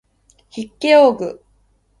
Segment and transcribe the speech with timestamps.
[0.49, 1.43] 筆記用具